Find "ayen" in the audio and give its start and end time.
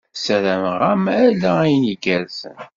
1.63-1.91